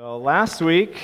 [0.00, 0.96] So last week,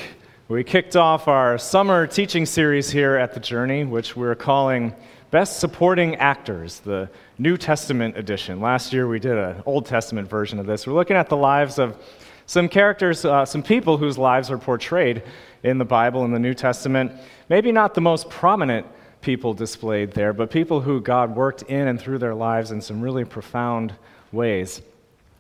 [0.49, 4.95] we kicked off our summer teaching series here at the Journey, which we're calling
[5.31, 8.59] Best Supporting Actors, the New Testament edition.
[8.59, 10.87] Last year, we did an Old Testament version of this.
[10.87, 12.03] We're looking at the lives of
[12.47, 15.23] some characters, uh, some people whose lives are portrayed
[15.63, 17.13] in the Bible in the New Testament.
[17.51, 18.87] Maybe not the most prominent
[19.21, 23.03] people displayed there, but people who God worked in and through their lives in some
[23.03, 23.93] really profound
[24.33, 24.81] ways.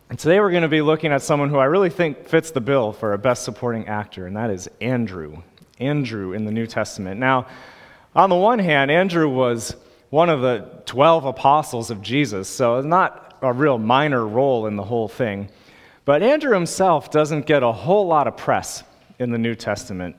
[0.08, 2.60] And today we're going to be looking at someone who I really think fits the
[2.60, 5.42] bill for a best supporting actor, and that is Andrew.
[5.80, 7.18] Andrew in the New Testament.
[7.18, 7.48] Now,
[8.14, 9.74] on the one hand, Andrew was
[10.10, 14.84] one of the 12 apostles of Jesus, so not a real minor role in the
[14.84, 15.48] whole thing.
[16.04, 18.84] But Andrew himself doesn't get a whole lot of press
[19.18, 20.14] in the New Testament.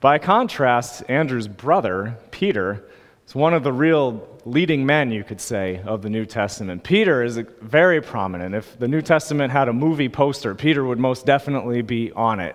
[0.00, 2.84] By contrast, Andrew's brother, Peter,
[3.26, 6.84] He's one of the real leading men, you could say, of the New Testament.
[6.84, 8.54] Peter is very prominent.
[8.54, 12.54] If the New Testament had a movie poster, Peter would most definitely be on it.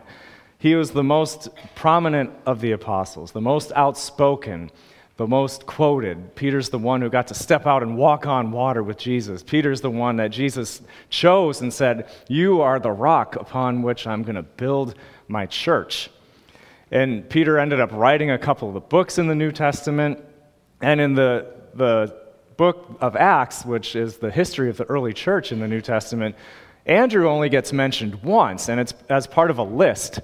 [0.60, 4.72] He was the most prominent of the apostles, the most outspoken,
[5.18, 6.36] the most quoted.
[6.36, 9.44] Peter's the one who got to step out and walk on water with Jesus.
[9.44, 14.24] Peter's the one that Jesus chose and said, You are the rock upon which I'm
[14.24, 14.96] going to build
[15.28, 16.10] my church.
[16.92, 20.24] And Peter ended up writing a couple of the books in the New Testament.
[20.82, 22.16] And in the, the
[22.58, 26.36] book of Acts, which is the history of the early church in the New Testament,
[26.86, 30.20] Andrew only gets mentioned once, and it's as part of a list.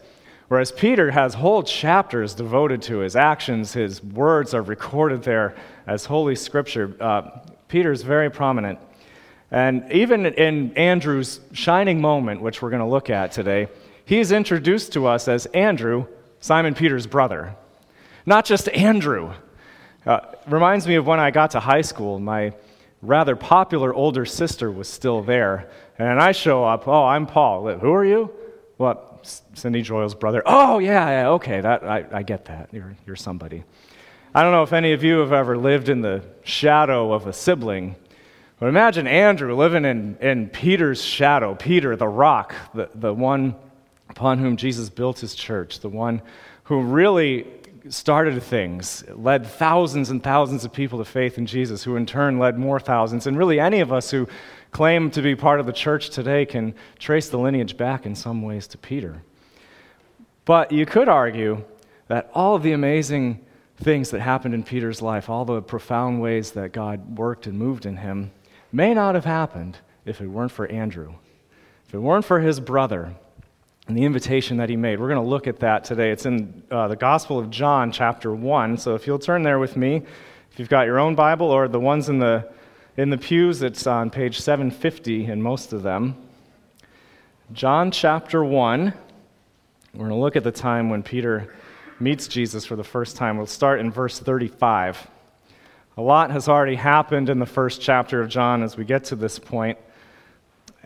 [0.47, 6.05] Whereas Peter has whole chapters devoted to his actions, his words are recorded there as
[6.05, 6.95] Holy Scripture.
[6.99, 8.79] Uh, Peter's very prominent.
[9.51, 13.67] And even in Andrew's shining moment, which we're going to look at today,
[14.05, 16.07] he's introduced to us as Andrew,
[16.39, 17.55] Simon Peter's brother.
[18.25, 19.33] Not just Andrew,
[20.07, 22.17] uh, reminds me of when I got to high school.
[22.17, 22.53] My
[23.01, 25.69] rather popular older sister was still there.
[25.99, 27.77] And I show up, oh, I'm Paul.
[27.77, 28.31] Who are you?
[28.77, 29.19] Well,
[29.53, 30.41] Cindy Joyal's brother.
[30.45, 32.69] Oh, yeah, yeah okay, that, I, I get that.
[32.71, 33.63] You're, you're somebody.
[34.33, 37.33] I don't know if any of you have ever lived in the shadow of a
[37.33, 37.95] sibling,
[38.59, 41.55] but imagine Andrew living in, in Peter's shadow.
[41.55, 43.55] Peter, the rock, the, the one
[44.09, 46.21] upon whom Jesus built his church, the one
[46.63, 47.47] who really
[47.89, 52.39] started things, led thousands and thousands of people to faith in Jesus, who in turn
[52.39, 53.27] led more thousands.
[53.27, 54.27] And really, any of us who
[54.71, 58.41] claim to be part of the church today can trace the lineage back in some
[58.41, 59.21] ways to Peter.
[60.45, 61.63] But you could argue
[62.07, 63.45] that all of the amazing
[63.77, 67.85] things that happened in Peter's life, all the profound ways that God worked and moved
[67.85, 68.31] in him,
[68.71, 71.15] may not have happened if it weren't for Andrew,
[71.87, 73.15] if it weren't for his brother
[73.87, 74.99] and the invitation that he made.
[74.99, 76.11] We're going to look at that today.
[76.11, 78.77] It's in uh, the Gospel of John, chapter 1.
[78.77, 80.03] So if you'll turn there with me,
[80.51, 82.51] if you've got your own Bible or the ones in the,
[82.97, 86.15] in the pews, it's on page 750 in most of them.
[87.53, 88.93] John chapter 1.
[89.93, 91.55] We're going to look at the time when Peter
[91.99, 93.37] meets Jesus for the first time.
[93.37, 95.07] We'll start in verse 35.
[95.95, 99.15] A lot has already happened in the first chapter of John as we get to
[99.15, 99.77] this point.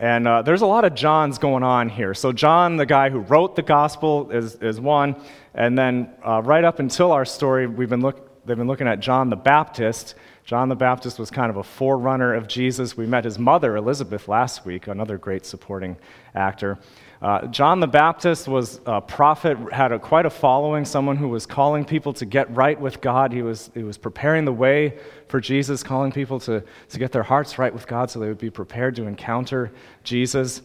[0.02, 2.12] And uh, there's a lot of Johns going on here.
[2.12, 5.14] So, John, the guy who wrote the gospel, is, is one.
[5.54, 8.98] And then, uh, right up until our story, we've been look, they've been looking at
[8.98, 10.16] John the Baptist.
[10.44, 12.96] John the Baptist was kind of a forerunner of Jesus.
[12.96, 15.96] We met his mother, Elizabeth, last week, another great supporting
[16.34, 16.80] actor.
[17.22, 21.46] Uh, John the Baptist was a prophet, had a, quite a following, someone who was
[21.46, 23.32] calling people to get right with God.
[23.32, 27.22] He was, he was preparing the way for Jesus, calling people to, to get their
[27.22, 29.70] hearts right with God so they would be prepared to encounter
[30.02, 30.62] Jesus.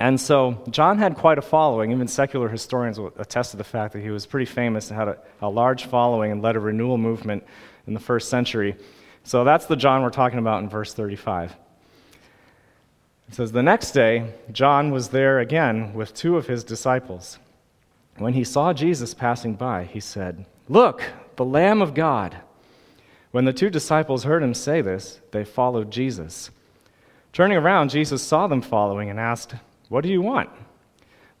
[0.00, 1.92] And so John had quite a following.
[1.92, 5.06] Even secular historians will attest to the fact that he was pretty famous and had
[5.06, 7.44] a, a large following and led a renewal movement
[7.86, 8.74] in the first century.
[9.22, 11.54] So that's the John we're talking about in verse 35.
[13.28, 17.38] It says, The next day, John was there again with two of his disciples.
[18.18, 21.02] When he saw Jesus passing by, he said, Look,
[21.36, 22.38] the Lamb of God.
[23.30, 26.50] When the two disciples heard him say this, they followed Jesus.
[27.32, 29.54] Turning around, Jesus saw them following and asked,
[29.88, 30.48] What do you want?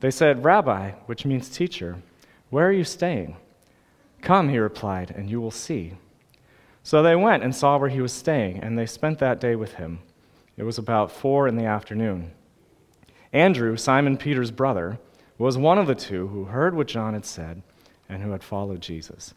[0.00, 1.96] They said, Rabbi, which means teacher,
[2.50, 3.36] where are you staying?
[4.20, 5.94] Come, he replied, and you will see.
[6.82, 9.74] So they went and saw where he was staying, and they spent that day with
[9.74, 10.00] him.
[10.56, 12.32] It was about four in the afternoon.
[13.32, 14.98] Andrew, Simon Peter's brother,
[15.38, 17.62] was one of the two who heard what John had said
[18.08, 19.34] and who had followed Jesus.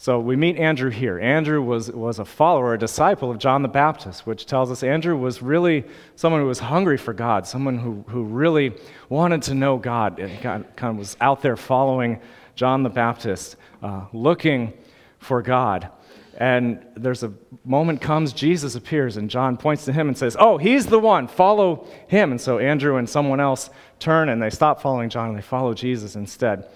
[0.00, 1.18] So we meet Andrew here.
[1.18, 5.16] Andrew was, was a follower, a disciple of John the Baptist, which tells us Andrew
[5.16, 5.84] was really
[6.14, 8.74] someone who was hungry for God, someone who, who really
[9.08, 12.20] wanted to know God, and kind of was out there following
[12.54, 14.72] John the Baptist, uh, looking
[15.18, 15.90] for God.
[16.38, 17.32] And there's a
[17.64, 21.26] moment comes, Jesus appears, and John points to him and says, Oh, he's the one,
[21.26, 22.30] follow him.
[22.30, 25.74] And so Andrew and someone else turn and they stop following John and they follow
[25.74, 26.68] Jesus instead.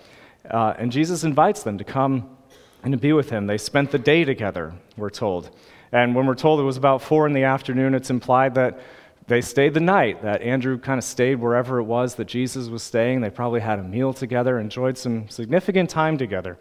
[0.50, 2.36] Uh, and Jesus invites them to come
[2.82, 3.46] and to be with him.
[3.46, 5.50] They spent the day together, we're told.
[5.92, 8.80] And when we're told it was about four in the afternoon, it's implied that
[9.28, 12.82] they stayed the night, that Andrew kind of stayed wherever it was that Jesus was
[12.82, 13.20] staying.
[13.20, 16.58] They probably had a meal together, enjoyed some significant time together.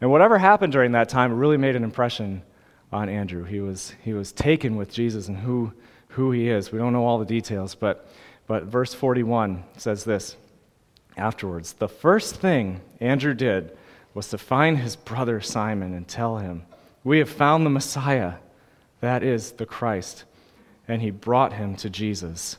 [0.00, 2.42] And whatever happened during that time, really made an impression
[2.92, 3.44] on Andrew.
[3.44, 5.72] He was, he was taken with Jesus and who,
[6.08, 6.70] who he is.
[6.70, 8.08] We don't know all the details, but,
[8.46, 10.36] but verse 41 says this
[11.16, 13.76] afterwards The first thing Andrew did
[14.14, 16.62] was to find his brother Simon and tell him,
[17.02, 18.34] We have found the Messiah,
[19.00, 20.24] that is the Christ.
[20.86, 22.58] And he brought him to Jesus.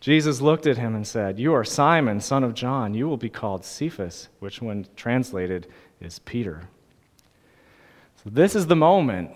[0.00, 2.92] Jesus looked at him and said, You are Simon, son of John.
[2.92, 5.66] You will be called Cephas, which, when translated,
[6.00, 6.68] is Peter.
[8.22, 9.30] So, this is the moment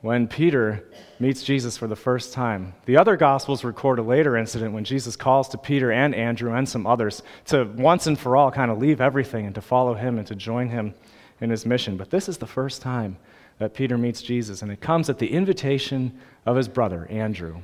[0.00, 0.84] when Peter
[1.18, 2.74] meets Jesus for the first time.
[2.84, 6.68] The other Gospels record a later incident when Jesus calls to Peter and Andrew and
[6.68, 10.18] some others to once and for all kind of leave everything and to follow him
[10.18, 10.94] and to join him
[11.40, 11.96] in his mission.
[11.96, 13.16] But this is the first time
[13.58, 17.62] that Peter meets Jesus, and it comes at the invitation of his brother, Andrew.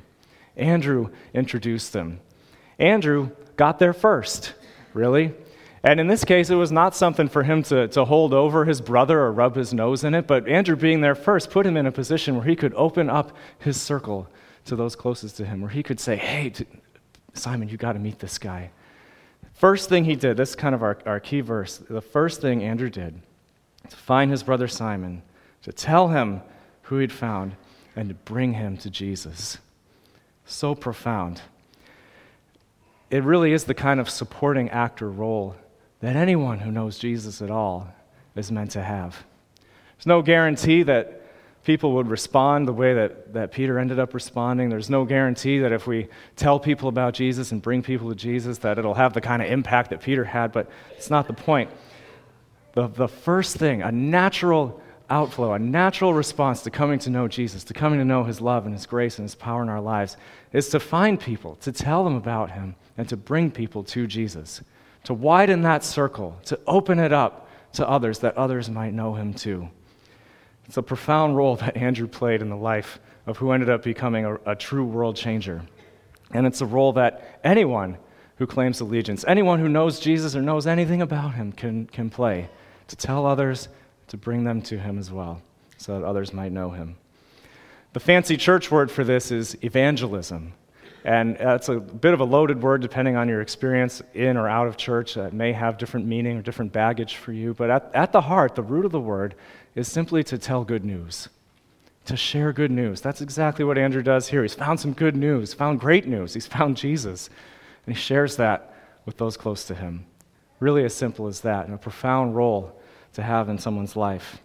[0.55, 2.19] Andrew introduced them.
[2.79, 4.53] Andrew got there first,
[4.93, 5.33] really.
[5.83, 8.81] And in this case, it was not something for him to, to hold over his
[8.81, 11.87] brother or rub his nose in it, but Andrew being there first put him in
[11.87, 14.27] a position where he could open up his circle
[14.65, 16.53] to those closest to him, where he could say, Hey,
[17.33, 18.69] Simon, you got to meet this guy.
[19.53, 21.77] First thing he did, this is kind of our, our key verse.
[21.77, 23.19] The first thing Andrew did
[23.89, 25.23] to find his brother Simon,
[25.63, 26.41] to tell him
[26.83, 27.55] who he'd found,
[27.95, 29.57] and to bring him to Jesus.
[30.45, 31.41] So profound.
[33.09, 35.55] It really is the kind of supporting actor role
[36.01, 37.87] that anyone who knows Jesus at all
[38.35, 39.23] is meant to have.
[39.97, 41.21] There's no guarantee that
[41.63, 44.69] people would respond the way that, that Peter ended up responding.
[44.69, 48.57] There's no guarantee that if we tell people about Jesus and bring people to Jesus,
[48.59, 51.69] that it'll have the kind of impact that Peter had, but it's not the point.
[52.73, 57.63] The, the first thing, a natural outflow, a natural response to coming to know Jesus,
[57.65, 60.17] to coming to know his love and his grace and his power in our lives,
[60.53, 64.61] is to find people, to tell them about him, and to bring people to Jesus
[65.03, 69.33] to widen that circle, to open it up to others that others might know him
[69.33, 69.69] too.
[70.65, 74.25] It's a profound role that Andrew played in the life of who ended up becoming
[74.25, 75.63] a, a true world changer.
[76.31, 77.97] And it's a role that anyone
[78.37, 82.49] who claims allegiance, anyone who knows Jesus or knows anything about him, can, can play
[82.87, 83.69] to tell others,
[84.07, 85.41] to bring them to him as well,
[85.77, 86.95] so that others might know him.
[87.93, 90.53] The fancy church word for this is evangelism.
[91.03, 94.67] And it's a bit of a loaded word depending on your experience in or out
[94.67, 95.17] of church.
[95.17, 97.53] It may have different meaning or different baggage for you.
[97.53, 99.35] But at, at the heart, the root of the word
[99.73, 101.29] is simply to tell good news,
[102.05, 103.01] to share good news.
[103.01, 104.43] That's exactly what Andrew does here.
[104.43, 106.33] He's found some good news, found great news.
[106.33, 107.29] He's found Jesus.
[107.85, 108.75] And he shares that
[109.05, 110.05] with those close to him.
[110.59, 112.79] Really as simple as that, and a profound role
[113.13, 114.37] to have in someone's life.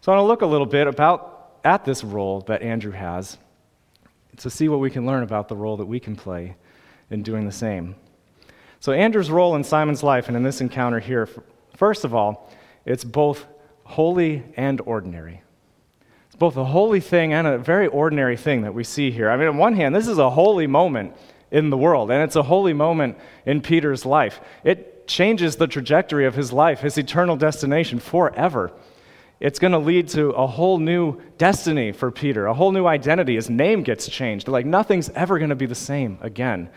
[0.00, 3.38] So I want to look a little bit about at this role that Andrew has
[4.38, 6.56] to see what we can learn about the role that we can play
[7.10, 7.96] in doing the same.
[8.80, 11.28] So, Andrew's role in Simon's life and in this encounter here,
[11.76, 12.50] first of all,
[12.84, 13.46] it's both
[13.84, 15.42] holy and ordinary.
[16.26, 19.30] It's both a holy thing and a very ordinary thing that we see here.
[19.30, 21.14] I mean, on one hand, this is a holy moment
[21.50, 23.16] in the world, and it's a holy moment
[23.46, 24.40] in Peter's life.
[24.64, 28.72] It changes the trajectory of his life, his eternal destination forever
[29.40, 33.34] it's going to lead to a whole new destiny for Peter, a whole new identity.
[33.34, 34.48] His name gets changed.
[34.48, 36.70] Like nothing's ever going to be the same again.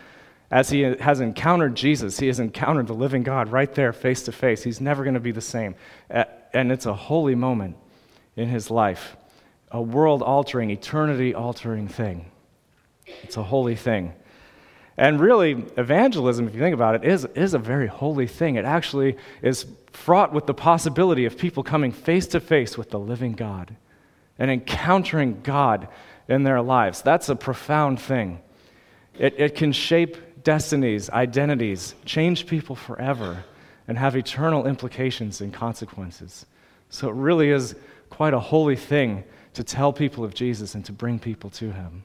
[0.50, 4.32] As he has encountered Jesus, he has encountered the living God right there face to
[4.32, 4.62] face.
[4.62, 5.74] He's never going to be the same.
[6.10, 7.76] And it's a holy moment
[8.34, 9.16] in his life,
[9.70, 12.30] a world altering, eternity altering thing.
[13.22, 14.14] It's a holy thing.
[14.98, 18.56] And really, evangelism, if you think about it, is, is a very holy thing.
[18.56, 22.98] It actually is fraught with the possibility of people coming face to face with the
[22.98, 23.76] living God
[24.40, 25.86] and encountering God
[26.28, 27.00] in their lives.
[27.00, 28.40] That's a profound thing.
[29.16, 33.44] It, it can shape destinies, identities, change people forever,
[33.86, 36.44] and have eternal implications and consequences.
[36.90, 37.76] So it really is
[38.10, 39.22] quite a holy thing
[39.54, 42.02] to tell people of Jesus and to bring people to him.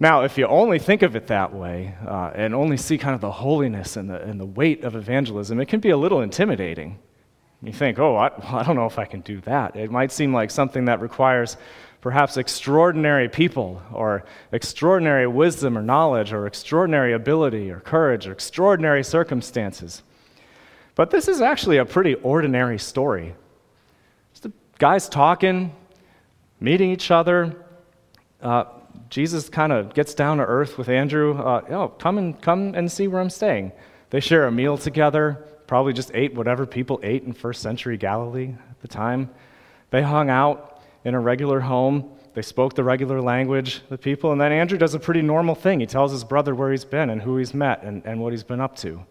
[0.00, 3.20] Now, if you only think of it that way uh, and only see kind of
[3.20, 6.98] the holiness and the, and the weight of evangelism, it can be a little intimidating.
[7.62, 9.76] You think, oh, I, well, I don't know if I can do that.
[9.76, 11.56] It might seem like something that requires
[12.00, 19.04] perhaps extraordinary people or extraordinary wisdom or knowledge or extraordinary ability or courage or extraordinary
[19.04, 20.02] circumstances.
[20.96, 23.34] But this is actually a pretty ordinary story
[24.32, 25.74] Just the guys talking,
[26.58, 27.54] meeting each other.
[28.42, 28.64] Uh,
[29.12, 31.38] Jesus kind of gets down to earth with Andrew.
[31.38, 33.70] Uh, oh, come and come and see where I'm staying.
[34.08, 35.44] They share a meal together.
[35.66, 39.28] Probably just ate whatever people ate in first century Galilee at the time.
[39.90, 42.10] They hung out in a regular home.
[42.32, 45.80] They spoke the regular language, the people, and then Andrew does a pretty normal thing.
[45.80, 48.42] He tells his brother where he's been and who he's met and, and what he's
[48.42, 49.04] been up to.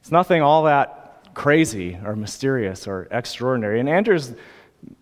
[0.00, 3.78] It's nothing all that crazy or mysterious or extraordinary.
[3.78, 4.34] And Andrew's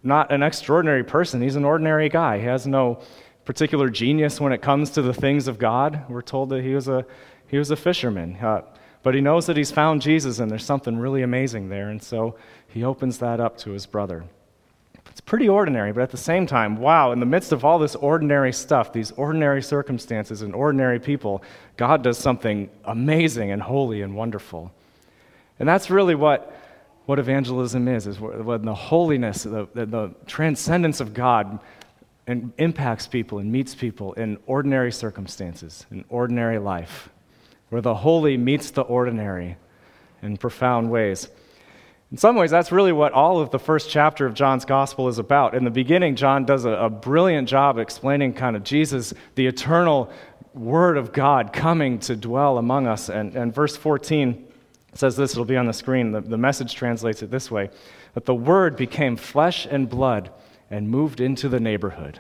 [0.03, 2.41] not an extraordinary person, he's an ordinary guy.
[2.41, 3.03] He has no
[3.45, 6.05] particular genius when it comes to the things of God.
[6.09, 7.05] We're told that he was a,
[7.49, 8.37] he was a fisherman.
[8.37, 8.63] Uh,
[9.03, 12.37] but he knows that he's found Jesus and there's something really amazing there, and so
[12.69, 14.25] he opens that up to his brother.
[15.11, 17.95] It's pretty ordinary, but at the same time, wow, in the midst of all this
[17.95, 21.43] ordinary stuff, these ordinary circumstances and ordinary people,
[21.77, 24.73] God does something amazing and holy and wonderful.
[25.59, 26.57] And that's really what,
[27.05, 31.59] what evangelism is, is when the holiness, the, the, the transcendence of God
[32.26, 37.09] and impacts people and meets people in ordinary circumstances, in ordinary life,
[37.71, 39.57] where the holy meets the ordinary
[40.23, 41.29] in profound ways.
[42.12, 45.19] In some ways, that's really what all of the first chapter of John's gospel is
[45.19, 45.55] about.
[45.55, 50.12] In the beginning, John does a, a brilliant job explaining kind of Jesus, the eternal
[50.55, 53.09] Word of God coming to dwell among us.
[53.09, 54.47] And, and verse 14
[54.93, 56.12] says this, it'll be on the screen.
[56.12, 57.71] The, the message translates it this way
[58.12, 60.31] that the Word became flesh and blood
[60.73, 62.19] and moved into the neighborhood.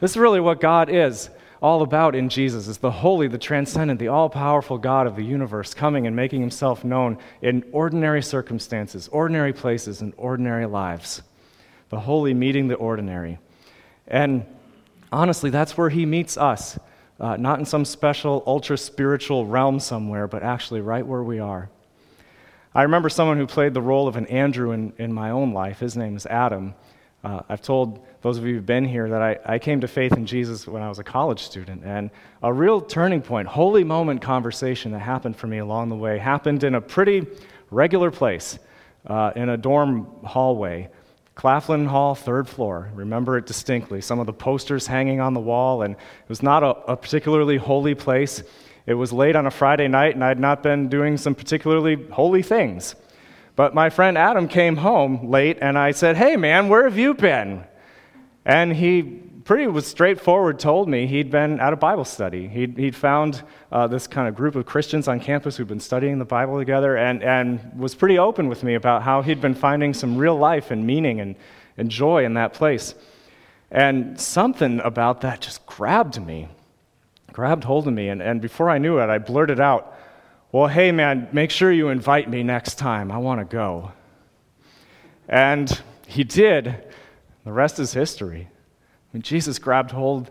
[0.00, 1.30] This is really what God is
[1.62, 5.22] all about in Jesus is the holy, the transcendent, the all powerful God of the
[5.22, 11.22] universe coming and making himself known in ordinary circumstances, ordinary places, and ordinary lives.
[11.90, 13.38] The holy meeting the ordinary.
[14.08, 14.44] And
[15.12, 16.80] honestly, that's where he meets us.
[17.20, 21.70] Uh, not in some special, ultra spiritual realm somewhere, but actually right where we are.
[22.74, 25.78] I remember someone who played the role of an Andrew in, in my own life.
[25.78, 26.74] His name is Adam.
[27.24, 30.12] Uh, I've told those of you who've been here that I, I came to faith
[30.12, 31.84] in Jesus when I was a college student.
[31.84, 32.10] And
[32.42, 36.64] a real turning point, holy moment conversation that happened for me along the way happened
[36.64, 37.26] in a pretty
[37.70, 38.58] regular place,
[39.06, 40.88] uh, in a dorm hallway.
[41.34, 42.90] Claflin Hall, third floor.
[42.94, 44.00] Remember it distinctly.
[44.00, 47.56] Some of the posters hanging on the wall, and it was not a, a particularly
[47.56, 48.42] holy place.
[48.84, 52.42] It was late on a Friday night, and I'd not been doing some particularly holy
[52.42, 52.96] things.
[53.54, 57.14] But my friend Adam came home late, and I said, Hey, man, where have you
[57.14, 57.64] been?
[58.44, 59.02] And he
[59.44, 62.48] pretty was straightforward told me he'd been at a Bible study.
[62.48, 66.18] He'd, he'd found uh, this kind of group of Christians on campus who'd been studying
[66.18, 69.94] the Bible together and, and was pretty open with me about how he'd been finding
[69.94, 71.34] some real life and meaning and,
[71.76, 72.94] and joy in that place.
[73.70, 76.48] And something about that just grabbed me,
[77.32, 78.08] grabbed hold of me.
[78.08, 79.96] And, and before I knew it, I blurted out,
[80.52, 83.10] well, hey, man, make sure you invite me next time.
[83.10, 83.92] I want to go.
[85.26, 86.84] And he did.
[87.44, 88.50] The rest is history.
[89.12, 90.30] When Jesus grabbed hold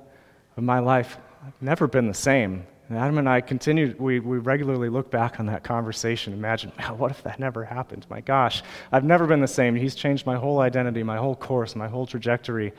[0.55, 2.67] of my life, I've never been the same.
[2.87, 7.09] And Adam and I continue, we, we regularly look back on that conversation, imagine, what
[7.09, 8.05] if that never happened?
[8.07, 8.61] My gosh,
[8.91, 9.75] I've never been the same.
[9.75, 12.73] He's changed my whole identity, my whole course, my whole trajectory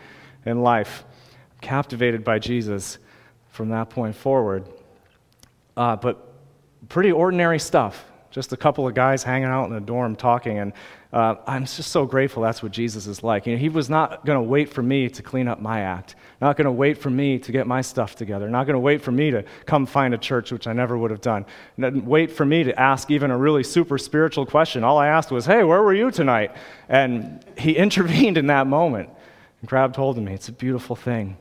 [0.47, 1.05] in life.
[1.51, 2.99] I'm captivated by Jesus
[3.51, 4.69] from that point forward.
[5.77, 6.32] Uh, but
[6.93, 8.05] pretty ordinary stuff.
[8.31, 10.75] Just a couple of guys hanging out in a dorm talking, and
[11.11, 13.47] uh, I'm just so grateful that's what Jesus is like.
[13.47, 16.17] You know, he was not going to wait for me to clean up my act,
[16.41, 19.01] not going to wait for me to get my stuff together, not going to wait
[19.01, 21.47] for me to come find a church, which I never would have done,
[21.79, 24.85] and wait for me to ask even a really super spiritual question.
[24.85, 26.55] All I asked was, Hey, where were you tonight?
[26.91, 29.09] And he intervened in that moment
[29.61, 30.35] and grabbed hold of me.
[30.35, 31.39] It's a beautiful thing.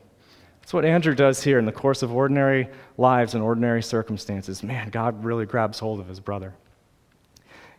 [0.62, 4.62] That's what Andrew does here in the course of ordinary lives and ordinary circumstances.
[4.62, 6.54] Man, God really grabs hold of his brother.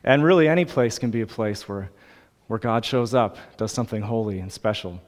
[0.04, 1.92] And really, any place can be a place where,
[2.48, 5.02] where God shows up, does something holy and special.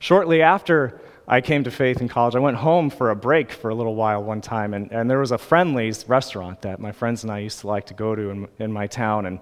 [0.00, 3.70] Shortly after I came to faith in college, I went home for a break for
[3.70, 7.22] a little while one time, and, and there was a Friendly's restaurant that my friends
[7.22, 9.24] and I used to like to go to in, in my town.
[9.24, 9.40] And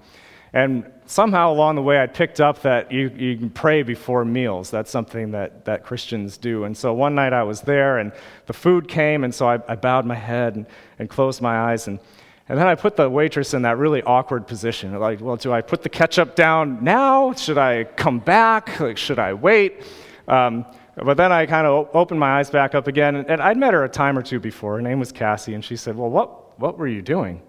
[0.52, 4.70] and somehow along the way, I picked up that you, you can pray before meals.
[4.70, 6.64] That's something that, that Christians do.
[6.64, 8.12] And so one night I was there, and
[8.46, 10.66] the food came, and so I, I bowed my head and,
[10.98, 11.86] and closed my eyes.
[11.86, 12.00] And,
[12.48, 14.98] and then I put the waitress in that really awkward position.
[14.98, 17.32] Like, well, do I put the ketchup down now?
[17.32, 18.80] Should I come back?
[18.80, 19.82] Like, should I wait?
[20.26, 20.66] Um,
[20.96, 23.84] but then I kind of opened my eyes back up again, and, I'd met her
[23.84, 24.76] a time or two before.
[24.76, 27.42] Her name was Cassie, and she said, Well, what, what were you doing?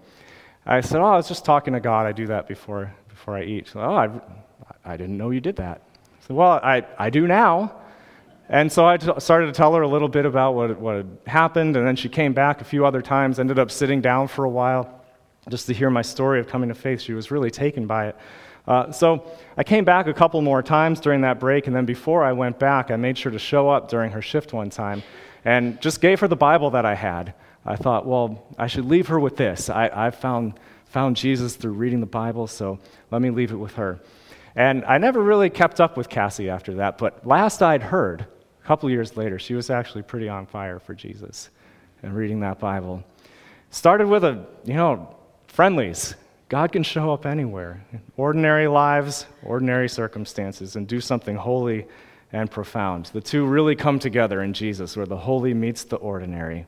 [0.64, 2.06] I said, Oh, I was just talking to God.
[2.06, 3.68] I do that before, before I eat.
[3.68, 4.10] Said, oh, I,
[4.84, 5.82] I didn't know you did that.
[5.94, 7.76] I said, Well, I, I do now.
[8.48, 11.18] And so I t- started to tell her a little bit about what, what had
[11.26, 14.44] happened, and then she came back a few other times, ended up sitting down for
[14.44, 15.00] a while.
[15.48, 17.00] just to hear my story of coming to faith.
[17.00, 18.16] She was really taken by it.
[18.66, 19.26] Uh, so
[19.56, 22.58] I came back a couple more times during that break, and then before I went
[22.58, 25.02] back, I made sure to show up during her shift one time
[25.44, 27.34] and just gave her the Bible that I had.
[27.64, 29.70] I thought, well, I should leave her with this.
[29.70, 32.78] I, I found, found Jesus through reading the Bible, so
[33.10, 34.00] let me leave it with her.
[34.54, 38.22] And I never really kept up with Cassie after that, but last I'd heard,
[38.62, 41.50] a couple years later, she was actually pretty on fire for Jesus
[42.02, 43.02] and reading that Bible.
[43.70, 45.16] Started with a, you know,
[45.46, 46.14] Friendly's.
[46.48, 47.82] God can show up anywhere,
[48.16, 51.86] ordinary lives, ordinary circumstances, and do something holy
[52.32, 53.06] and profound.
[53.06, 56.66] The two really come together in Jesus, where the holy meets the ordinary.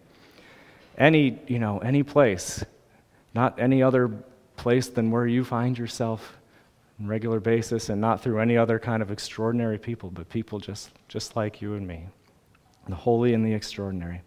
[0.97, 2.65] Any, you know, any place,
[3.35, 4.11] not any other
[4.57, 6.37] place than where you find yourself
[7.01, 10.61] on a regular basis, and not through any other kind of extraordinary people, but people
[10.61, 12.07] just, just like you and me.
[12.89, 14.23] The holy and the extraordinary.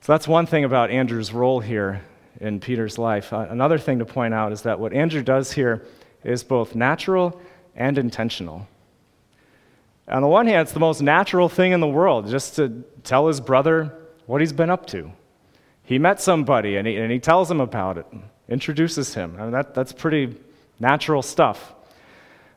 [0.00, 2.00] So that's one thing about Andrew's role here
[2.40, 3.32] in Peter's life.
[3.32, 5.84] Uh, another thing to point out is that what Andrew does here
[6.24, 7.38] is both natural
[7.76, 8.66] and intentional.
[10.08, 13.28] On the one hand, it's the most natural thing in the world just to tell
[13.28, 13.94] his brother
[14.26, 15.12] what he's been up to.
[15.90, 18.06] He met somebody and he, and he tells him about it,
[18.48, 19.34] introduces him.
[19.36, 20.36] I mean, that, that's pretty
[20.78, 21.74] natural stuff.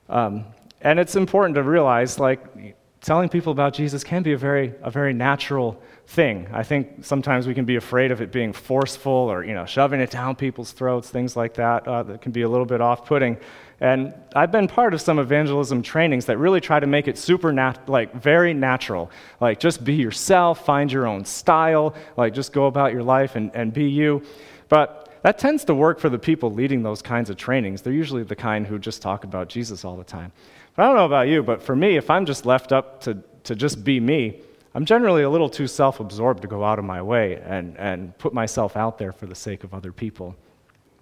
[0.08, 0.46] Um,
[0.82, 4.92] and it's important to realize, like, telling people about Jesus can be a very, a
[4.92, 6.48] very natural thing.
[6.54, 10.00] I think sometimes we can be afraid of it being forceful or, you know, shoving
[10.00, 13.04] it down people's throats, things like that, uh, that can be a little bit off
[13.04, 13.38] putting.
[13.84, 17.52] And I've been part of some evangelism trainings that really try to make it super,
[17.52, 19.12] nat- like, very natural.
[19.42, 23.52] Like, just be yourself, find your own style, like, just go about your life and,
[23.54, 24.24] and be you.
[24.70, 27.82] But that tends to work for the people leading those kinds of trainings.
[27.82, 30.32] They're usually the kind who just talk about Jesus all the time.
[30.78, 33.22] But I don't know about you, but for me, if I'm just left up to,
[33.44, 34.40] to just be me,
[34.74, 38.18] I'm generally a little too self absorbed to go out of my way and, and
[38.18, 40.38] put myself out there for the sake of other people.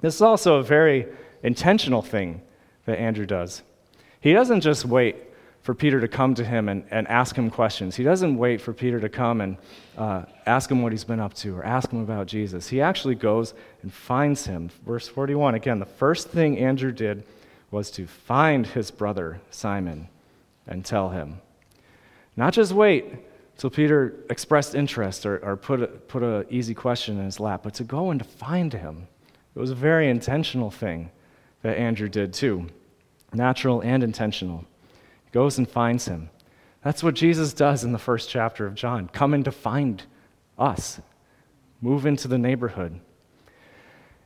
[0.02, 1.06] This is also a very
[1.44, 2.42] intentional thing
[2.86, 3.62] that Andrew does.
[4.20, 5.16] He doesn't just wait
[5.64, 7.96] for Peter to come to him and, and ask him questions.
[7.96, 9.58] He doesn't wait for Peter to come and
[9.98, 12.68] uh, ask him what he's been up to or ask him about Jesus.
[12.68, 14.70] He actually goes and finds him.
[14.86, 17.24] Verse 41 again, the first thing Andrew did
[17.70, 20.08] was to find his brother Simon
[20.68, 21.40] and tell him.
[22.36, 23.06] Not just wait
[23.58, 27.62] till Peter expressed interest or, or put, a, put an easy question in his lap,
[27.64, 29.08] but to go and to find him.
[29.56, 31.12] It was a very intentional thing
[31.62, 32.68] that Andrew did too,
[33.34, 34.66] natural and intentional.
[35.26, 36.30] He goes and finds him.
[36.84, 40.04] That's what Jesus does in the first chapter of John come in to find
[40.58, 41.00] us,
[41.82, 43.00] move into the neighborhood.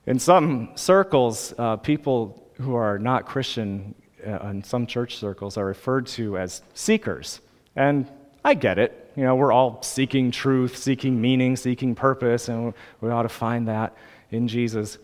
[0.05, 3.95] In some circles, uh, people who are not Christian
[4.25, 7.41] uh, in some church circles are referred to as seekers.
[7.75, 8.09] And
[8.43, 9.11] I get it.
[9.15, 13.67] You know, we're all seeking truth, seeking meaning, seeking purpose, and we ought to find
[13.67, 13.95] that
[14.31, 14.97] in Jesus.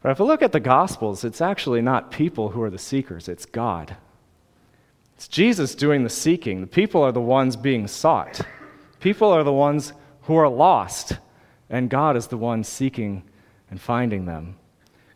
[0.00, 3.28] But if we look at the Gospels, it's actually not people who are the seekers,
[3.28, 3.96] it's God.
[5.16, 6.60] It's Jesus doing the seeking.
[6.60, 8.40] The people are the ones being sought.
[9.00, 11.18] People are the ones who are lost,
[11.68, 13.24] and God is the one seeking
[13.70, 14.56] and finding them.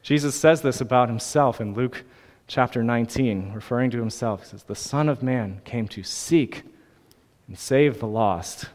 [0.03, 2.03] Jesus says this about himself in Luke
[2.49, 4.43] chapter 19, referring to himself.
[4.43, 6.65] He says, The Son of Man came to seek
[7.47, 8.67] and save the lost.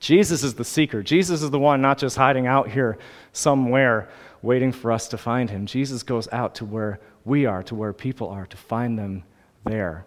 [0.00, 1.02] Jesus is the seeker.
[1.02, 2.98] Jesus is the one not just hiding out here
[3.32, 4.08] somewhere
[4.42, 5.66] waiting for us to find him.
[5.66, 9.24] Jesus goes out to where we are, to where people are, to find them
[9.64, 10.04] there.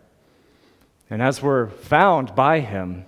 [1.10, 3.06] And as we're found by him,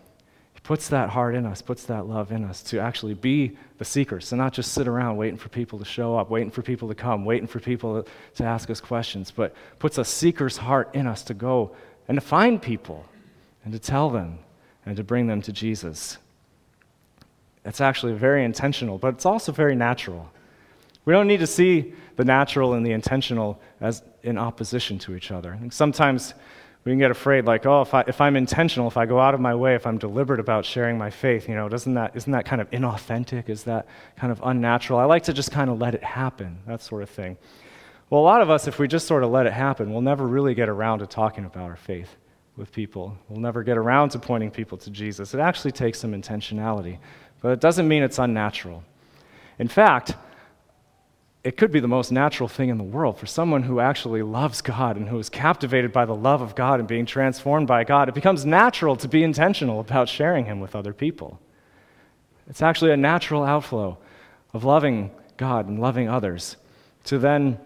[0.54, 3.86] he puts that heart in us, puts that love in us to actually be the
[3.86, 6.90] seekers, to not just sit around waiting for people to show up, waiting for people
[6.90, 8.06] to come, waiting for people
[8.36, 11.76] to ask us questions, but puts a seeker's heart in us to go
[12.08, 13.06] and to find people
[13.64, 14.40] and to tell them
[14.86, 16.18] and to bring them to Jesus.
[17.66, 20.30] It's actually very intentional, but it's also very natural.
[21.06, 25.32] We don't need to see the natural and the intentional as in opposition to each
[25.32, 25.60] other.
[25.70, 26.34] sometimes
[26.86, 29.34] we can get afraid like oh if, I, if i'm intentional if i go out
[29.34, 32.32] of my way if i'm deliberate about sharing my faith you know doesn't that isn't
[32.32, 33.50] that kind of inauthentic?
[33.50, 33.88] Is that
[34.18, 35.00] kind of unnatural?
[35.00, 37.38] I like to just kind of let it happen that sort of thing.
[38.10, 40.28] Well a lot of us if we just sort of let it happen we'll never
[40.28, 42.16] really get around to talking about our faith
[42.56, 43.18] with people.
[43.30, 45.34] We'll never get around to pointing people to jesus.
[45.34, 47.00] It actually takes some intentionality
[47.42, 48.84] but it doesn't mean it's unnatural.
[49.60, 50.16] In fact
[51.44, 54.62] it could be the most natural thing in the world for someone who actually loves
[54.62, 58.08] God and who is captivated by the love of God and being transformed by God.
[58.08, 61.40] It becomes natural to be intentional about sharing Him with other people.
[62.48, 63.98] It's actually a natural outflow
[64.54, 66.56] of loving God and loving others
[67.06, 67.60] to then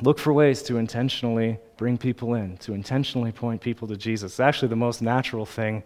[0.00, 4.32] look for ways to intentionally bring people in, to intentionally point people to Jesus.
[4.32, 5.82] It's actually the most natural thing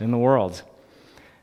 [0.00, 0.62] in the world.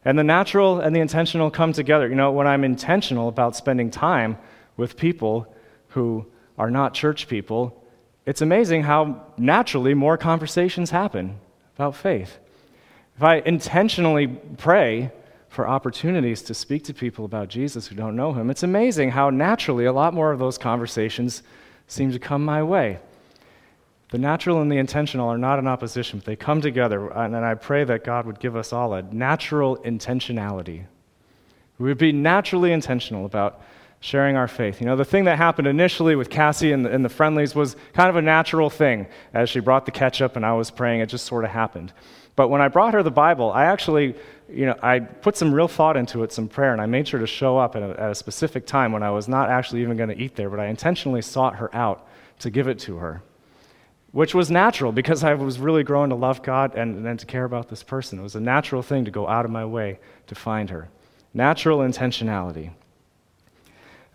[0.04, 2.08] And the natural and the intentional come together.
[2.08, 4.38] You know, when I'm intentional about spending time,
[4.78, 5.54] with people,
[5.90, 6.26] who
[6.58, 7.84] are not church people,
[8.26, 11.40] it's amazing how naturally more conversations happen
[11.76, 12.38] about faith.
[13.16, 15.12] If I intentionally pray
[15.50, 19.30] for opportunities to speak to people about Jesus who don't know him, it's amazing how
[19.30, 21.42] naturally a lot more of those conversations
[21.88, 23.00] seem to come my way.
[24.12, 27.12] The natural and the intentional are not in opposition, but they come together.
[27.12, 30.86] And I pray that God would give us all a natural intentionality.
[31.80, 33.62] We would be naturally intentional about
[34.00, 34.80] sharing our faith.
[34.80, 37.76] You know, the thing that happened initially with Cassie and the, and the Friendly's was
[37.94, 39.08] kind of a natural thing.
[39.34, 41.94] As she brought the ketchup and I was praying, it just sort of happened.
[42.36, 44.16] But when I brought her the Bible, I actually,
[44.48, 47.20] you know, I put some real thought into it, some prayer, and I made sure
[47.20, 49.98] to show up at a, at a specific time when I was not actually even
[49.98, 52.08] going to eat there, but I intentionally sought her out
[52.40, 53.24] to give it to her,
[54.12, 57.46] which was natural because I was really growing to love God and, and to care
[57.46, 58.20] about this person.
[58.20, 60.90] It was a natural thing to go out of my way to find her.
[61.34, 62.70] Natural intentionality.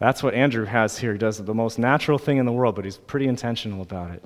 [0.03, 1.12] That's what Andrew has here.
[1.12, 4.25] He does the most natural thing in the world, but he's pretty intentional about it.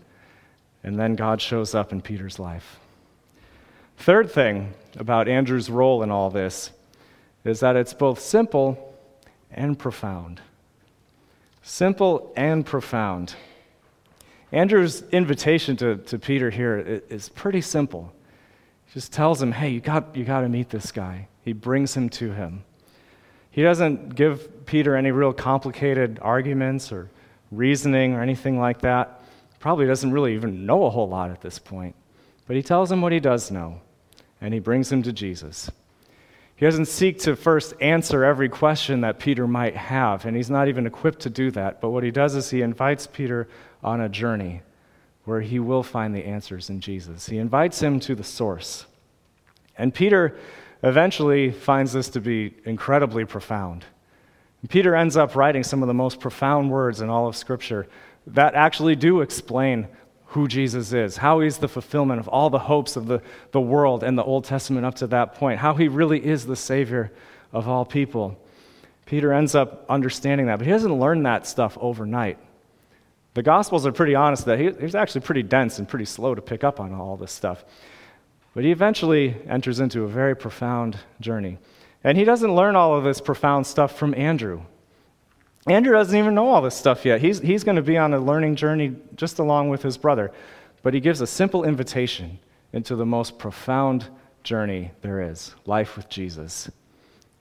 [0.83, 2.81] And then God shows up in Peter's life.
[3.99, 6.71] Third thing about Andrew's role in all this
[7.45, 8.99] is that it's both simple
[9.51, 10.41] and profound.
[11.62, 13.35] Simple and profound.
[14.53, 18.15] Andrew's invitation to, to Peter here is pretty simple.
[18.87, 21.29] He just tells him, hey, you got, you got to meet this guy.
[21.43, 22.65] He brings him to him.
[23.57, 27.09] He doesn't give Peter any real complicated arguments or
[27.51, 29.23] reasoning or anything like that.
[29.61, 31.97] Probably doesn't really even know a whole lot at this point.
[32.47, 33.81] But he tells him what he does know
[34.42, 35.71] and he brings him to Jesus.
[36.57, 40.69] He doesn't seek to first answer every question that Peter might have, and he's not
[40.69, 41.81] even equipped to do that.
[41.81, 43.49] But what he does is he invites Peter
[43.83, 44.61] on a journey
[45.25, 47.25] where he will find the answers in Jesus.
[47.25, 48.85] He invites him to the source.
[49.79, 50.37] And Peter
[50.83, 53.85] eventually finds this to be incredibly profound.
[54.69, 57.87] Peter ends up writing some of the most profound words in all of Scripture
[58.27, 59.87] that actually do explain
[60.27, 64.03] who Jesus is, how he's the fulfillment of all the hopes of the, the world
[64.03, 67.12] and the Old Testament up to that point, how he really is the Savior
[67.53, 68.37] of all people.
[69.07, 72.39] Peter ends up understanding that, but he doesn't learn that stuff overnight.
[73.35, 76.43] The Gospels are pretty honest that he, he's actually pretty dense and pretty slow to
[76.43, 77.65] pick up on all this stuff.
[78.57, 81.59] But he eventually enters into a very profound journey.
[82.03, 84.62] And he doesn't learn all of this profound stuff from Andrew.
[85.66, 87.21] Andrew doesn't even know all this stuff yet.
[87.21, 90.33] He's, he's going to be on a learning journey just along with his brother.
[90.83, 92.38] But he gives a simple invitation
[92.73, 94.09] into the most profound
[94.42, 96.71] journey there is life with Jesus.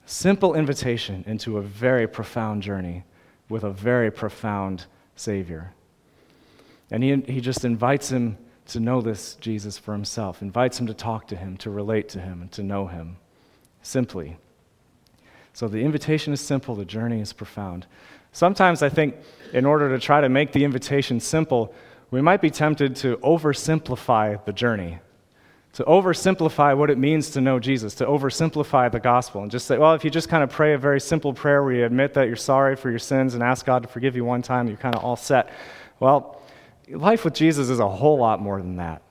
[0.04, 3.04] Simple invitation into a very profound journey
[3.48, 5.72] with a very profound Savior.
[6.90, 10.94] And he, he just invites him to know this Jesus for himself, invites him to
[10.94, 13.16] talk to him, to relate to him, and to know him
[13.82, 14.36] simply.
[15.52, 17.86] So the invitation is simple, the journey is profound.
[18.32, 19.16] Sometimes I think
[19.52, 21.72] in order to try to make the invitation simple,
[22.10, 24.98] we might be tempted to oversimplify the journey,
[25.72, 29.78] to oversimplify what it means to know Jesus, to oversimplify the gospel, and just say,
[29.78, 32.26] well, if you just kind of pray a very simple prayer where you admit that
[32.26, 34.94] you're sorry for your sins and ask God to forgive you one time, you're kind
[34.94, 35.50] of all set.
[35.98, 36.42] Well,
[36.88, 39.02] life with Jesus is a whole lot more than that.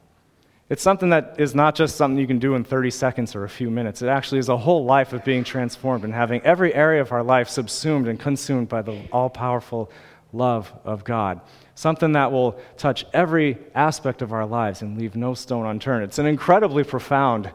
[0.68, 3.50] It's something that is not just something you can do in 30 seconds or a
[3.50, 4.02] few minutes.
[4.02, 7.22] It actually is a whole life of being transformed and having every area of our
[7.22, 9.92] life subsumed and consumed by the all powerful
[10.34, 11.40] love of God.
[11.76, 16.04] Something that will touch every aspect of our lives and leave no stone unturned.
[16.04, 17.52] It's an incredibly profound,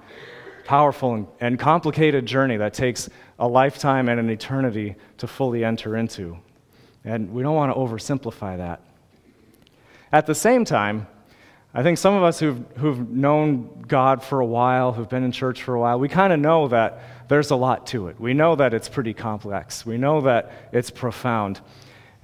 [0.65, 3.09] powerful, and complicated journey that takes
[3.41, 6.39] a lifetime and an eternity to fully enter into.
[7.05, 8.83] And we don't want to oversimplify that.
[10.13, 11.07] At the same time,
[11.73, 15.31] I think some of us who've, who've known God for a while, who've been in
[15.31, 18.19] church for a while, we kind of know that there's a lot to it.
[18.19, 19.87] We know that it's pretty complex.
[19.87, 21.61] We know that it's profound.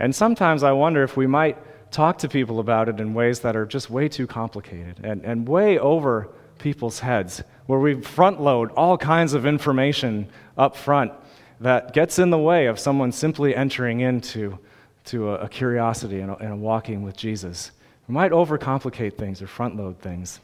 [0.00, 1.58] And sometimes I wonder if we might
[1.92, 5.48] talk to people about it in ways that are just way too complicated and, and
[5.48, 11.12] way over people's heads, where we front load all kinds of information up front
[11.60, 14.58] that gets in the way of someone simply entering into
[15.06, 17.72] to a, a curiosity and a, and a walking with Jesus.
[18.08, 20.40] We might overcomplicate things or front load things.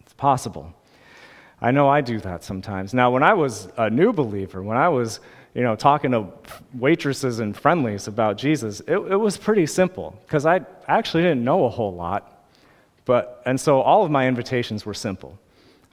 [0.00, 0.74] It's possible.
[1.60, 2.92] I know I do that sometimes.
[2.92, 5.20] Now, when I was a new believer, when I was
[5.54, 6.26] you know, talking to
[6.74, 11.64] waitresses and Friendly's about Jesus, it, it was pretty simple because I actually didn't know
[11.64, 12.44] a whole lot.
[13.06, 15.38] But, and so all of my invitations were simple.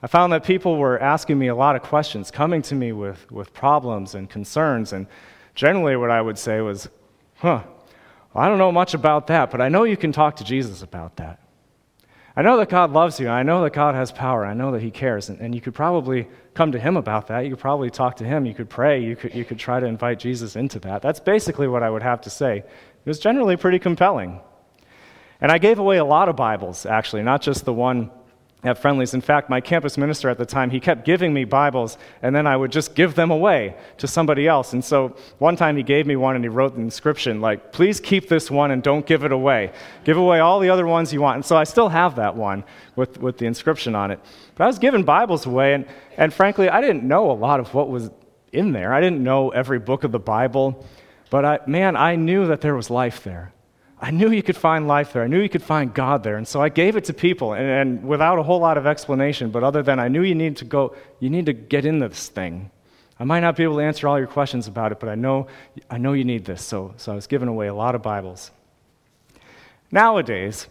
[0.02, 3.30] I found that people were asking me a lot of questions, coming to me with,
[3.32, 5.06] with problems and concerns, and
[5.54, 6.90] generally what I would say was,
[7.36, 7.62] huh,
[8.34, 10.82] well, I don't know much about that, but I know you can talk to Jesus
[10.82, 11.40] about that.
[12.36, 13.28] I know that God loves you.
[13.28, 14.44] I know that God has power.
[14.44, 15.28] I know that He cares.
[15.28, 17.44] And, and, you could probably come to Him about that.
[17.44, 18.44] You could probably talk to Him.
[18.44, 19.04] You could pray.
[19.04, 21.00] You could, you could try to invite Jesus into that.
[21.00, 22.66] That's basically what I would have to say It
[23.06, 24.40] was generally pretty compelling.
[25.40, 28.10] And I gave away a lot of Bibles, actually, not just the one
[28.64, 29.14] at Friendly's.
[29.14, 32.46] In fact, my campus minister at the time, he kept giving me Bibles, and then
[32.46, 34.72] I would just give them away to somebody else.
[34.72, 38.00] And so one time he gave me one and he wrote the inscription, like, please
[38.00, 39.72] keep this one and don't give it away.
[40.04, 41.36] Give away all the other ones you want.
[41.36, 42.64] And so I still have that one
[42.96, 44.20] with, with the inscription on it.
[44.56, 47.72] But I was giving Bibles away, and, and frankly, I didn't know a lot of
[47.74, 48.10] what was
[48.52, 48.92] in there.
[48.94, 50.86] I didn't know every book of the Bible,
[51.30, 53.53] but I, man, I knew that there was life there.
[54.00, 55.22] I knew you could find life there.
[55.22, 56.36] I knew you could find God there.
[56.36, 59.50] And so I gave it to people, and, and, without a whole lot of explanation,
[59.50, 62.28] but other than I knew you need to go, you need to get in this
[62.28, 62.70] thing.
[63.18, 65.46] I might not be able to answer all your questions about it, but I know,
[65.88, 66.62] I know you need this.
[66.62, 68.50] So, so I was giving away a lot of Bibles.
[69.92, 70.66] Nowadays,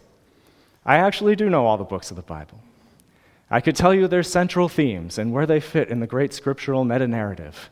[0.84, 2.60] I actually do know all the books of the Bible.
[3.50, 6.84] I could tell you their central themes and where they fit in the great scriptural
[6.84, 7.70] meta narrative.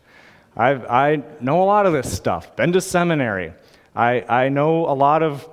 [0.57, 3.55] I know a lot of this stuff, been to seminary.
[3.95, 5.49] I, I know a lot of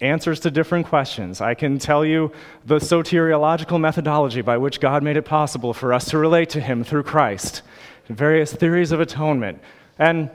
[0.00, 1.40] answers to different questions.
[1.40, 2.32] I can tell you
[2.64, 6.84] the soteriological methodology by which God made it possible for us to relate to Him
[6.84, 7.62] through Christ,
[8.08, 9.60] various theories of atonement.
[9.98, 10.30] And,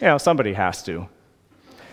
[0.00, 1.08] you know, somebody has to.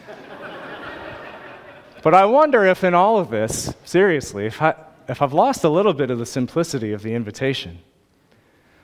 [2.01, 4.75] but I wonder if in all of this, seriously, if, I,
[5.07, 7.79] if I've lost a little bit of the simplicity of the invitation.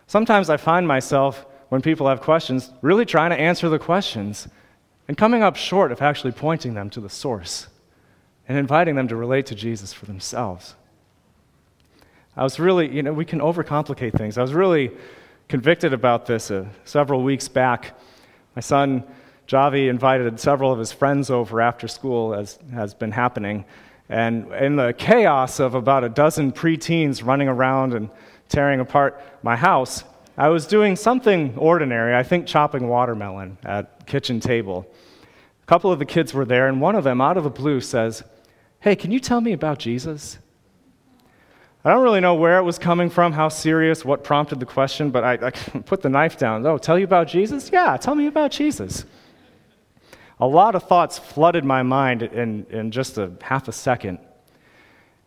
[0.06, 4.48] Sometimes I find myself, when people have questions, really trying to answer the questions
[5.12, 7.68] and coming up short of actually pointing them to the source
[8.48, 10.76] and inviting them to relate to Jesus for themselves.
[12.38, 14.38] I was really, you know, we can overcomplicate things.
[14.38, 14.90] I was really
[15.50, 18.00] convicted about this uh, several weeks back.
[18.56, 19.04] My son,
[19.50, 23.66] Javi, invited several of his friends over after school, as has been happening.
[24.08, 28.10] And in the chaos of about a dozen preteens running around and
[28.48, 30.06] tearing apart my house,
[30.38, 34.86] I was doing something ordinary, I think chopping watermelon at kitchen table.
[35.62, 37.82] A couple of the kids were there, and one of them, out of the blue,
[37.82, 38.24] says,
[38.80, 40.40] Hey, can you tell me about Jesus?
[41.84, 45.10] I don't really know where it was coming from, how serious, what prompted the question,
[45.10, 45.52] but I, I
[45.86, 46.66] put the knife down.
[46.66, 47.70] Oh, tell you about Jesus?
[47.72, 49.06] Yeah, tell me about Jesus.
[50.40, 54.20] A lot of thoughts flooded my mind in, in just a half a second.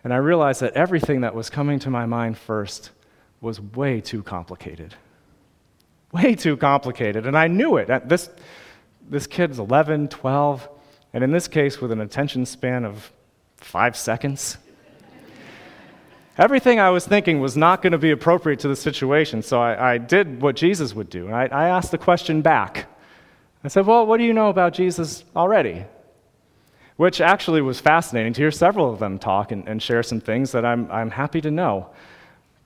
[0.02, 2.90] And I realized that everything that was coming to my mind first
[3.44, 4.94] was way too complicated.
[6.12, 7.26] Way too complicated.
[7.26, 8.08] And I knew it.
[8.08, 8.30] This,
[9.08, 10.68] this kid's 11, 12,
[11.12, 13.12] and in this case, with an attention span of
[13.56, 14.58] five seconds.
[16.38, 19.94] Everything I was thinking was not going to be appropriate to the situation, so I,
[19.94, 21.30] I did what Jesus would do.
[21.30, 22.86] I, I asked the question back.
[23.62, 25.84] I said, Well, what do you know about Jesus already?
[26.96, 30.52] Which actually was fascinating to hear several of them talk and, and share some things
[30.52, 31.90] that I'm, I'm happy to know.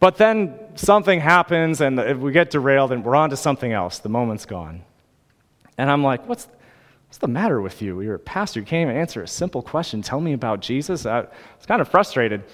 [0.01, 3.99] But then something happens and we get derailed and we're on to something else.
[3.99, 4.83] The moment's gone.
[5.77, 6.47] And I'm like, what's,
[7.09, 8.01] what's the matter with you?
[8.01, 8.61] You're a pastor.
[8.61, 10.03] You can't even answer a simple question.
[10.03, 11.05] Tell me about Jesus.
[11.05, 12.45] I was kind of frustrated.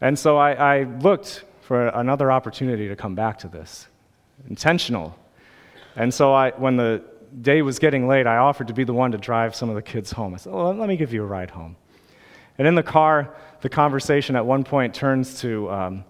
[0.00, 3.88] And so I, I looked for another opportunity to come back to this.
[4.48, 5.18] Intentional.
[5.96, 7.02] And so I, when the
[7.42, 9.82] day was getting late, I offered to be the one to drive some of the
[9.82, 10.32] kids home.
[10.32, 11.76] I said, well, let me give you a ride home.
[12.56, 16.04] And in the car, the conversation at one point turns to um,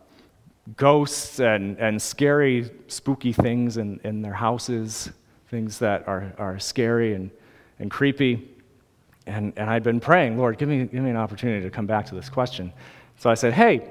[0.76, 5.10] ghosts and, and scary, spooky things in, in their houses,
[5.50, 7.30] things that are, are scary and,
[7.78, 8.54] and creepy.
[9.26, 12.06] And, and I'd been praying, Lord, give me, give me an opportunity to come back
[12.06, 12.72] to this question.
[13.16, 13.88] So I said, hey,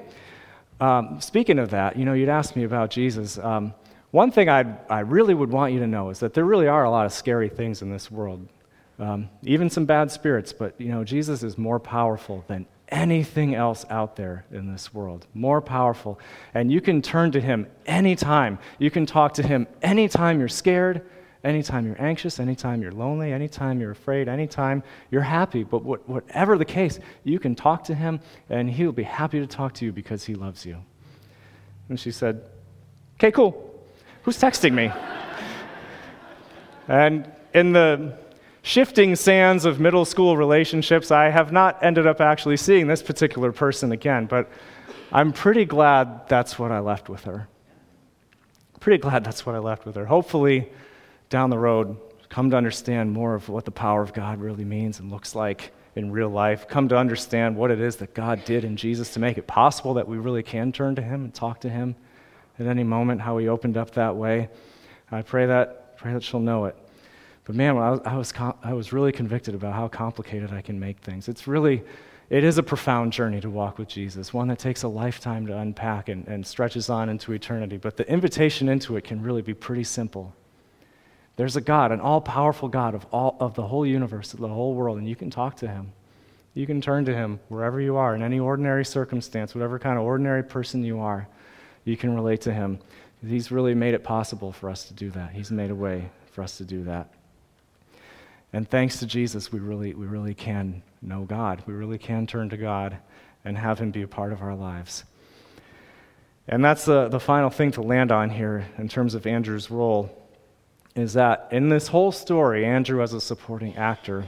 [0.80, 3.38] um, speaking of that, you know, you'd asked me about Jesus.
[3.38, 3.74] Um,
[4.10, 6.84] one thing I'd, I really would want you to know is that there really are
[6.84, 8.48] a lot of scary things in this world,
[8.98, 13.84] um, even some bad spirits, but, you know, Jesus is more powerful than anything else
[13.90, 15.26] out there in this world.
[15.34, 16.18] More powerful.
[16.54, 18.58] And you can turn to Him anytime.
[18.78, 21.02] You can talk to Him anytime you're scared,
[21.44, 25.64] anytime you're anxious, anytime you're lonely, anytime you're afraid, anytime you're happy.
[25.64, 29.46] But what, whatever the case, you can talk to Him, and He'll be happy to
[29.46, 30.78] talk to you because He loves you.
[31.88, 32.42] And she said,
[33.16, 33.64] Okay, cool.
[34.22, 34.92] Who's texting me?
[36.88, 38.16] and in the
[38.68, 43.50] shifting sands of middle school relationships, I have not ended up actually seeing this particular
[43.50, 44.50] person again, but
[45.10, 47.48] I'm pretty glad that's what I left with her.
[48.78, 50.04] Pretty glad that's what I left with her.
[50.04, 50.70] Hopefully,
[51.30, 51.96] down the road,
[52.28, 55.72] come to understand more of what the power of God really means and looks like
[55.96, 56.68] in real life.
[56.68, 59.94] Come to understand what it is that God did in Jesus to make it possible
[59.94, 61.96] that we really can turn to Him and talk to Him
[62.58, 64.50] at any moment, how He opened up that way.
[65.10, 66.76] I pray that, pray that she'll know it.
[67.48, 70.78] But man, I was, I, was, I was really convicted about how complicated I can
[70.78, 71.28] make things.
[71.28, 71.82] It's really,
[72.28, 75.56] it is a profound journey to walk with Jesus, one that takes a lifetime to
[75.56, 77.78] unpack and, and stretches on into eternity.
[77.78, 80.34] But the invitation into it can really be pretty simple.
[81.36, 84.48] There's a God, an all powerful God of, all, of the whole universe, of the
[84.48, 85.92] whole world, and you can talk to him.
[86.52, 90.04] You can turn to him wherever you are, in any ordinary circumstance, whatever kind of
[90.04, 91.26] ordinary person you are,
[91.86, 92.78] you can relate to him.
[93.26, 95.30] He's really made it possible for us to do that.
[95.30, 97.08] He's made a way for us to do that.
[98.52, 101.62] And thanks to Jesus, we really, we really can know God.
[101.66, 102.98] We really can turn to God
[103.44, 105.04] and have Him be a part of our lives.
[106.48, 110.10] And that's the, the final thing to land on here in terms of Andrew's role
[110.94, 114.26] is that in this whole story, Andrew as a supporting actor,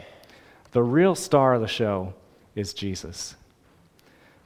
[0.72, 2.14] the real star of the show
[2.54, 3.34] is Jesus.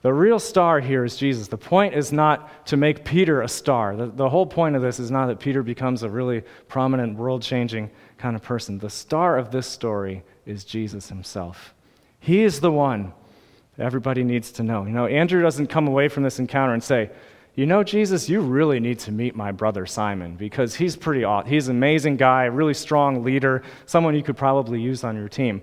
[0.04, 1.48] The real star here is Jesus.
[1.48, 3.96] The point is not to make Peter a star.
[3.96, 7.40] The, the whole point of this is not that Peter becomes a really prominent, world
[7.40, 8.78] changing kind of person.
[8.78, 11.72] The star of this story is Jesus himself.
[12.20, 13.14] He is the one
[13.78, 14.84] everybody needs to know.
[14.84, 17.10] You know, Andrew doesn't come away from this encounter and say,
[17.54, 21.50] you know, Jesus, you really need to meet my brother Simon because he's pretty awesome.
[21.50, 25.62] He's an amazing guy, really strong leader, someone you could probably use on your team.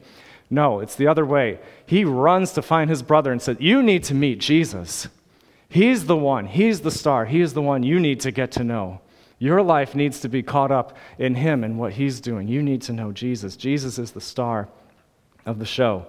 [0.51, 1.59] No, it's the other way.
[1.85, 5.07] He runs to find his brother and said, You need to meet Jesus.
[5.67, 8.63] He's the one, he's the star, he is the one you need to get to
[8.63, 9.01] know.
[9.39, 12.47] Your life needs to be caught up in him and what he's doing.
[12.47, 13.55] You need to know Jesus.
[13.55, 14.67] Jesus is the star
[15.45, 16.05] of the show.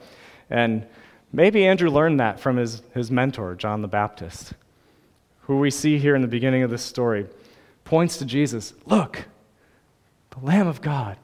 [0.51, 0.87] And
[1.33, 4.53] maybe Andrew learned that from his, his mentor, John the Baptist
[5.43, 7.27] who we see here in the beginning of this story,
[7.85, 8.75] points to Jesus.
[8.87, 9.27] Look,
[10.31, 11.17] the Lamb of God.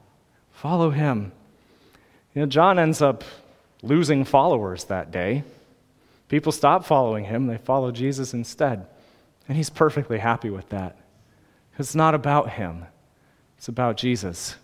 [0.51, 1.31] Follow him.
[2.39, 3.25] You know, John ends up
[3.83, 5.43] losing followers that day.
[6.29, 8.87] People stop following him, they follow Jesus instead.
[9.49, 10.95] And he's perfectly happy with that.
[11.77, 12.85] It's not about him,
[13.57, 14.55] it's about Jesus.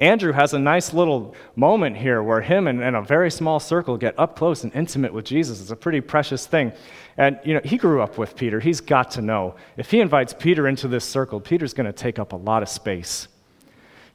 [0.00, 3.96] Andrew has a nice little moment here where him and, and, a very small circle
[3.96, 5.60] get up close and intimate with Jesus.
[5.60, 6.72] It's a pretty precious thing.
[7.16, 8.58] And, you know, he grew up with Peter.
[8.58, 9.54] He's got to know.
[9.76, 12.68] If he invites Peter into this circle, Peter's going to take up a lot of
[12.68, 13.28] space.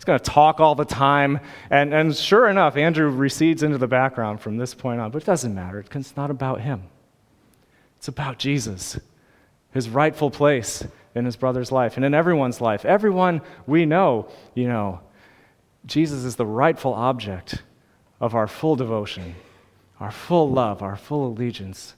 [0.02, 1.40] He's going to talk all the time.
[1.70, 5.12] And, and sure enough, Andrew recedes into the background from this point on.
[5.12, 6.86] But it doesn't matter because it's not about him,
[7.98, 9.00] it's about Jesus,
[9.72, 10.84] his rightful place
[11.14, 12.84] in his brother's life and in everyone's life.
[12.84, 15.02] Everyone we know, you know,
[15.86, 17.62] Jesus is the rightful object
[18.20, 19.36] of our full devotion,
[20.00, 21.94] our full love, our full allegiance,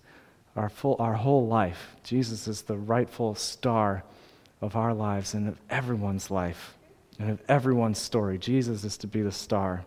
[0.57, 1.95] our, full, our whole life.
[2.03, 4.03] Jesus is the rightful star
[4.59, 6.75] of our lives and of everyone's life
[7.19, 8.38] and of everyone's story.
[8.38, 9.86] Jesus is to be the star.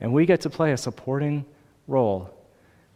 [0.00, 1.44] And we get to play a supporting
[1.86, 2.30] role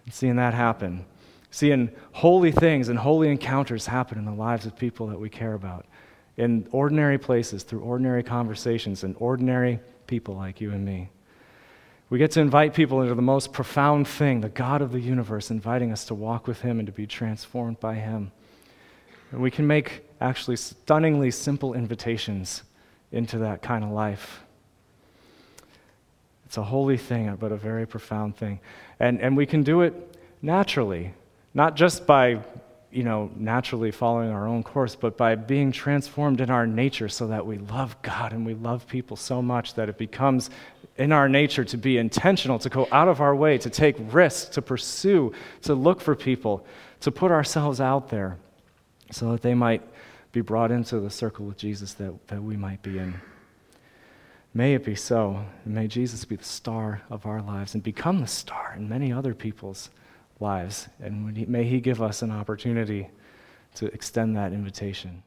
[0.05, 1.05] in seeing that happen,
[1.51, 5.55] seeing holy things and holy encounters happen in the lives of people that we care
[5.55, 5.87] about
[6.37, 11.09] in ordinary places, through ordinary conversations, and ordinary people like you and me.
[12.09, 15.51] We get to invite people into the most profound thing, the God of the universe,
[15.51, 18.31] inviting us to walk with Him and to be transformed by Him.
[19.33, 22.63] And we can make actually stunningly simple invitations
[23.17, 24.43] into that kind of life.
[26.45, 28.61] It's a holy thing, but a very profound thing.
[29.01, 29.95] And, and we can do it
[30.43, 31.13] naturally,
[31.55, 32.41] not just by
[32.93, 37.27] you know, naturally following our own course, but by being transformed in our nature so
[37.27, 40.49] that we love God and we love people so much that it becomes
[40.97, 44.49] in our nature to be intentional, to go out of our way, to take risks,
[44.55, 46.65] to pursue, to look for people,
[47.01, 48.39] to put ourselves out there
[49.11, 49.83] so that they might
[50.37, 53.19] be brought into the circle with Jesus that, that we might be in.
[54.53, 55.47] May it be so.
[55.65, 59.11] And may Jesus be the star of our lives and become the star in many
[59.11, 59.89] other people's
[60.39, 60.89] lives.
[61.01, 63.09] And may He give us an opportunity
[63.77, 65.23] to extend that invitation.